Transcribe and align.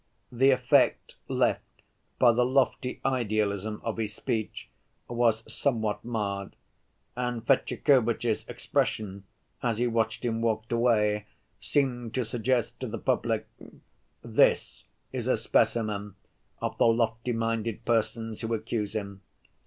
The 0.31 0.49
effect 0.49 1.15
left 1.27 1.83
by 2.17 2.31
the 2.31 2.43
lofty 2.43 2.99
idealism 3.05 3.79
of 3.83 3.97
his 3.97 4.15
speech 4.15 4.67
was 5.07 5.43
somewhat 5.47 6.03
marred, 6.03 6.55
and 7.15 7.45
Fetyukovitch's 7.45 8.43
expression, 8.47 9.25
as 9.61 9.77
he 9.77 9.85
watched 9.85 10.25
him 10.25 10.41
walk 10.41 10.71
away, 10.71 11.27
seemed 11.59 12.15
to 12.15 12.25
suggest 12.25 12.79
to 12.79 12.87
the 12.87 12.97
public 12.97 13.45
"this 14.23 14.85
is 15.13 15.27
a 15.27 15.37
specimen 15.37 16.15
of 16.63 16.79
the 16.79 16.85
lofty‐minded 16.85 17.85
persons 17.85 18.41
who 18.41 18.55
accuse 18.55 18.95
him." 18.95 19.21